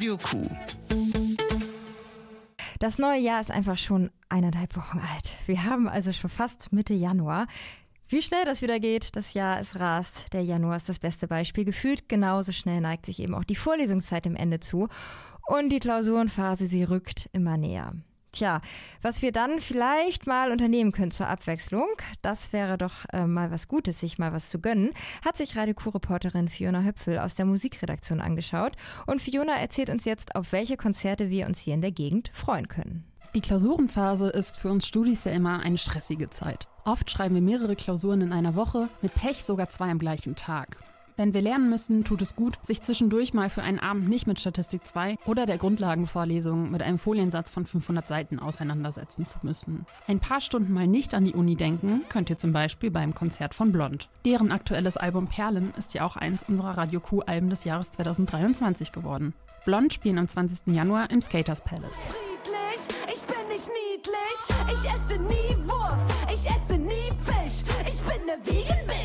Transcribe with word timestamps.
Radio 0.00 0.16
Q. 0.16 0.48
Das 2.78 2.98
neue 2.98 3.20
Jahr 3.20 3.38
ist 3.38 3.50
einfach 3.50 3.76
schon 3.76 4.10
eineinhalb 4.30 4.74
Wochen 4.74 4.98
alt. 4.98 5.28
Wir 5.44 5.64
haben 5.64 5.90
also 5.90 6.14
schon 6.14 6.30
fast 6.30 6.72
Mitte 6.72 6.94
Januar. 6.94 7.46
Wie 8.08 8.22
schnell 8.22 8.46
das 8.46 8.62
wieder 8.62 8.80
geht, 8.80 9.14
das 9.14 9.34
Jahr 9.34 9.60
es 9.60 9.78
rast. 9.78 10.32
Der 10.32 10.42
Januar 10.42 10.76
ist 10.76 10.88
das 10.88 11.00
beste 11.00 11.28
Beispiel. 11.28 11.66
Gefühlt 11.66 12.08
genauso 12.08 12.52
schnell 12.52 12.80
neigt 12.80 13.04
sich 13.04 13.20
eben 13.20 13.34
auch 13.34 13.44
die 13.44 13.56
Vorlesungszeit 13.56 14.24
dem 14.24 14.36
Ende 14.36 14.58
zu. 14.60 14.88
Und 15.46 15.68
die 15.68 15.80
Klausurenphase, 15.80 16.66
sie 16.66 16.84
rückt 16.84 17.28
immer 17.34 17.58
näher. 17.58 17.92
Tja, 18.32 18.60
was 19.02 19.22
wir 19.22 19.32
dann 19.32 19.60
vielleicht 19.60 20.26
mal 20.26 20.52
unternehmen 20.52 20.92
können 20.92 21.10
zur 21.10 21.26
Abwechslung, 21.26 21.88
das 22.22 22.52
wäre 22.52 22.78
doch 22.78 23.04
äh, 23.12 23.26
mal 23.26 23.50
was 23.50 23.66
Gutes, 23.66 24.00
sich 24.00 24.18
mal 24.18 24.32
was 24.32 24.48
zu 24.48 24.60
gönnen, 24.60 24.92
hat 25.24 25.36
sich 25.36 25.56
Radio 25.56 25.74
Q-Reporterin 25.74 26.48
Fiona 26.48 26.82
Höpfel 26.82 27.18
aus 27.18 27.34
der 27.34 27.46
Musikredaktion 27.46 28.20
angeschaut. 28.20 28.72
Und 29.06 29.20
Fiona 29.20 29.54
erzählt 29.54 29.90
uns 29.90 30.04
jetzt, 30.04 30.36
auf 30.36 30.52
welche 30.52 30.76
Konzerte 30.76 31.28
wir 31.28 31.46
uns 31.46 31.58
hier 31.60 31.74
in 31.74 31.80
der 31.80 31.92
Gegend 31.92 32.30
freuen 32.32 32.68
können. 32.68 33.04
Die 33.34 33.40
Klausurenphase 33.40 34.28
ist 34.28 34.58
für 34.58 34.70
uns 34.70 34.86
Studis 34.86 35.24
ja 35.24 35.32
immer 35.32 35.60
eine 35.60 35.78
stressige 35.78 36.30
Zeit. 36.30 36.66
Oft 36.84 37.10
schreiben 37.10 37.34
wir 37.34 37.42
mehrere 37.42 37.76
Klausuren 37.76 38.22
in 38.22 38.32
einer 38.32 38.56
Woche, 38.56 38.88
mit 39.02 39.14
Pech 39.14 39.44
sogar 39.44 39.68
zwei 39.68 39.90
am 39.90 39.98
gleichen 40.00 40.34
Tag. 40.34 40.78
Wenn 41.20 41.34
wir 41.34 41.42
lernen 41.42 41.68
müssen, 41.68 42.02
tut 42.02 42.22
es 42.22 42.34
gut, 42.34 42.54
sich 42.62 42.80
zwischendurch 42.80 43.34
mal 43.34 43.50
für 43.50 43.62
einen 43.62 43.78
Abend 43.78 44.08
nicht 44.08 44.26
mit 44.26 44.40
Statistik 44.40 44.86
2 44.86 45.18
oder 45.26 45.44
der 45.44 45.58
Grundlagenvorlesung 45.58 46.70
mit 46.70 46.80
einem 46.80 46.98
Foliensatz 46.98 47.50
von 47.50 47.66
500 47.66 48.08
Seiten 48.08 48.38
auseinandersetzen 48.38 49.26
zu 49.26 49.36
müssen. 49.42 49.84
Ein 50.06 50.18
paar 50.18 50.40
Stunden 50.40 50.72
mal 50.72 50.86
nicht 50.86 51.12
an 51.12 51.26
die 51.26 51.34
Uni 51.34 51.56
denken, 51.56 52.06
könnt 52.08 52.30
ihr 52.30 52.38
zum 52.38 52.54
Beispiel 52.54 52.90
beim 52.90 53.14
Konzert 53.14 53.52
von 53.52 53.70
Blond. 53.70 54.08
Deren 54.24 54.50
aktuelles 54.50 54.96
Album 54.96 55.26
Perlen 55.26 55.74
ist 55.76 55.92
ja 55.92 56.06
auch 56.06 56.16
eins 56.16 56.42
unserer 56.48 56.78
Radio 56.78 57.00
Q-Alben 57.00 57.50
des 57.50 57.64
Jahres 57.64 57.90
2023 57.90 58.90
geworden. 58.90 59.34
Blond 59.66 59.92
spielen 59.92 60.16
am 60.16 60.26
20. 60.26 60.74
Januar 60.74 61.10
im 61.10 61.20
Skaters 61.20 61.62
Palace. 61.62 62.08
Friedlich, 62.08 62.96
ich 63.14 63.20
bin 63.24 63.46
nicht 63.46 63.68
niedlich, 63.68 64.38
ich 64.68 64.90
esse 64.90 65.20
nie 65.20 65.68
Wurst, 65.68 66.06
ich 66.28 66.50
esse 66.50 66.78
nie 66.78 67.10
Fisch, 67.26 67.62
ich 67.86 68.00
bin 68.00 68.24
ne 68.24 68.38
Vegan-Bitch, 68.42 68.99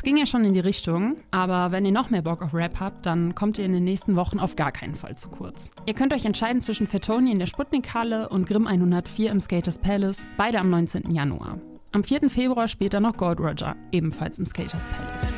Das 0.00 0.04
ging 0.06 0.16
ja 0.16 0.24
schon 0.24 0.46
in 0.46 0.54
die 0.54 0.60
Richtung, 0.60 1.16
aber 1.30 1.72
wenn 1.72 1.84
ihr 1.84 1.92
noch 1.92 2.08
mehr 2.08 2.22
Bock 2.22 2.40
auf 2.40 2.54
Rap 2.54 2.80
habt, 2.80 3.04
dann 3.04 3.34
kommt 3.34 3.58
ihr 3.58 3.66
in 3.66 3.74
den 3.74 3.84
nächsten 3.84 4.16
Wochen 4.16 4.40
auf 4.40 4.56
gar 4.56 4.72
keinen 4.72 4.94
Fall 4.94 5.14
zu 5.18 5.28
kurz. 5.28 5.70
Ihr 5.84 5.92
könnt 5.92 6.14
euch 6.14 6.24
entscheiden 6.24 6.62
zwischen 6.62 6.86
Fettoni 6.86 7.30
in 7.30 7.38
der 7.38 7.44
Sputnik-Halle 7.44 8.30
und 8.30 8.46
Grimm 8.46 8.66
104 8.66 9.30
im 9.30 9.40
Skaters 9.40 9.78
Palace, 9.78 10.26
beide 10.38 10.58
am 10.58 10.70
19. 10.70 11.10
Januar. 11.10 11.58
Am 11.92 12.02
4. 12.02 12.30
Februar 12.30 12.66
spielt 12.66 12.94
dann 12.94 13.02
noch 13.02 13.14
Gold 13.18 13.40
Roger, 13.40 13.76
ebenfalls 13.92 14.38
im 14.38 14.46
Skaters 14.46 14.86
Palace. 14.86 15.22
Es, 15.22 15.32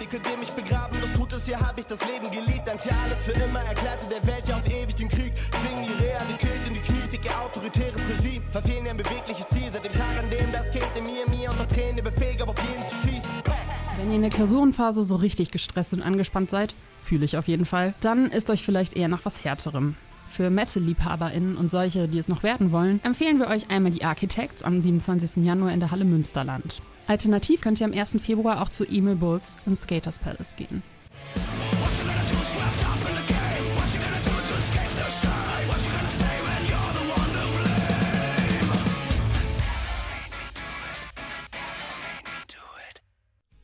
ihr 14.13 14.17
in 14.17 14.23
der 14.23 14.31
Klausurenphase 14.31 15.03
so 15.03 15.17
richtig 15.17 15.51
gestresst 15.51 15.95
und 15.95 16.03
angespannt 16.03 16.51
seid, 16.51 16.75
fühle 17.03 17.25
ich 17.25 17.39
auf 17.39 17.49
jeden 17.49 17.65
Fall, 17.65 17.95
dann 18.01 18.31
ist 18.31 18.51
euch 18.51 18.63
vielleicht 18.63 18.95
eher 18.95 19.09
nach 19.09 19.25
was 19.25 19.43
Härterem. 19.43 19.97
Für 20.29 20.51
Metal-LiebhaberInnen 20.51 21.57
und 21.57 21.71
solche, 21.71 22.09
die 22.09 22.19
es 22.19 22.29
noch 22.29 22.43
werden 22.43 22.73
wollen, 22.73 23.01
empfehlen 23.05 23.39
wir 23.39 23.49
euch 23.49 23.71
einmal 23.71 23.93
die 23.93 24.05
Architects 24.05 24.63
am 24.63 24.83
27. 24.83 25.43
Januar 25.45 25.73
in 25.73 25.81
der 25.81 25.91
Halle 25.91 26.05
Münsterland. 26.05 26.83
Alternativ 27.07 27.63
könnt 27.63 27.81
ihr 27.81 27.87
am 27.87 27.95
1. 27.95 28.19
Februar 28.21 28.61
auch 28.61 28.69
zu 28.69 28.85
Emil 28.85 29.17
Bulls 29.17 29.59
ins 29.65 29.83
Skaters 29.83 30.19
Palace 30.19 30.57
gehen. 30.57 30.83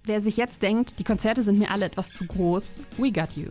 Wer 0.09 0.23
sich 0.23 0.39
jetzt 0.39 0.63
denkt, 0.63 0.95
die 0.99 1.05
Konzerte 1.05 1.43
sind 1.43 1.59
mir 1.59 1.71
alle 1.71 1.85
etwas 1.85 2.11
zu 2.11 2.25
groß, 2.25 2.81
we 2.97 3.13
got 3.13 3.33
you. 3.37 3.49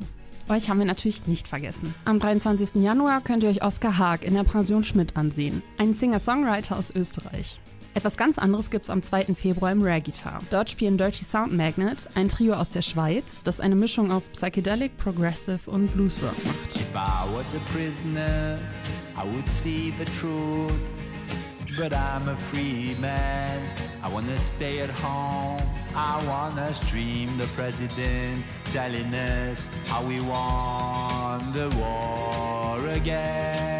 Euch 0.50 0.72
haben 0.72 0.80
wir 0.80 0.88
natürlich 0.88 1.28
nicht 1.28 1.48
vergessen. 1.48 1.94
Am 2.04 2.18
23. 2.18 2.82
Januar 2.82 3.22
könnt 3.22 3.44
ihr 3.44 3.50
euch 3.50 3.64
Oskar 3.64 4.00
Haag 4.00 4.24
in 4.24 4.34
der 4.34 4.44
Pension 4.44 4.84
Schmidt 4.84 5.16
ansehen, 5.16 5.62
einen 5.78 5.94
Singer-Songwriter 5.94 6.76
aus 6.76 6.90
Österreich. 6.90 7.62
Etwas 7.94 8.18
ganz 8.18 8.40
anderes 8.40 8.72
gibt's 8.72 8.90
am 8.90 9.04
2. 9.04 9.36
Februar 9.36 9.72
im 9.72 9.84
Rare 9.84 10.02
Guitar. 10.02 10.40
Dort 10.50 10.72
spielen 10.72 10.98
Dirty 10.98 11.26
Sound 11.26 11.56
Magnet, 11.56 12.10
ein 12.16 12.28
Trio 12.28 12.56
aus 12.56 12.72
der 12.72 12.82
Schweiz, 12.82 13.44
das 13.44 13.60
eine 13.60 13.76
Mischung 13.76 14.12
aus 14.12 14.30
Psychedelic, 14.30 14.98
Progressive 14.98 15.60
und 15.70 15.94
Bluesrock 15.94 16.34
macht. 16.44 16.74
But 21.78 21.94
I'm 21.94 22.28
a 22.28 22.36
free 22.36 22.96
man. 23.00 23.62
I 24.04 24.12
wanna 24.12 24.36
stay 24.40 24.82
at 24.82 24.90
home. 24.90 25.62
I 25.96 26.20
wanna 26.28 26.74
stream 26.74 27.38
the 27.38 27.46
president 27.56 28.44
telling 28.74 29.14
us 29.14 29.68
how 29.86 30.02
we 30.04 30.20
won 30.20 31.54
the 31.54 31.70
war 31.78 32.80
again. 32.96 33.78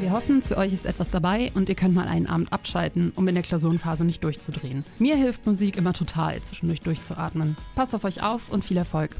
Wir 0.00 0.10
hoffen, 0.10 0.42
für 0.42 0.56
euch 0.56 0.72
ist 0.72 0.86
etwas 0.86 1.10
dabei 1.10 1.52
und 1.54 1.68
ihr 1.68 1.74
könnt 1.74 1.94
mal 1.94 2.08
einen 2.08 2.26
Abend 2.26 2.50
abschalten, 2.50 3.12
um 3.14 3.28
in 3.28 3.34
der 3.34 3.44
Klausurenphase 3.44 4.06
nicht 4.06 4.24
durchzudrehen. 4.24 4.86
Mir 4.98 5.16
hilft 5.16 5.44
Musik 5.44 5.76
immer 5.76 5.92
total, 5.92 6.40
zwischendurch 6.40 6.80
durchzuatmen. 6.80 7.58
Passt 7.74 7.94
auf 7.94 8.04
euch 8.04 8.22
auf 8.22 8.48
und 8.48 8.64
viel 8.64 8.78
Erfolg. 8.78 9.16